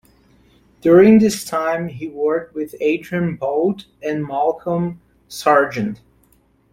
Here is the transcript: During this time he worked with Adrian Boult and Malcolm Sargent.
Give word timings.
During 0.81 1.19
this 1.19 1.45
time 1.45 1.87
he 1.87 2.07
worked 2.07 2.55
with 2.55 2.73
Adrian 2.81 3.37
Boult 3.37 3.85
and 4.01 4.25
Malcolm 4.25 4.99
Sargent. 5.27 6.01